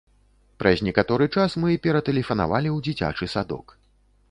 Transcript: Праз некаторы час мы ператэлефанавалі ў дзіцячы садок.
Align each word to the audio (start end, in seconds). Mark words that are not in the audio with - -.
Праз 0.61 0.81
некаторы 0.87 1.27
час 1.35 1.57
мы 1.65 1.75
ператэлефанавалі 1.85 2.69
ў 2.71 2.77
дзіцячы 2.87 3.31
садок. 3.37 3.79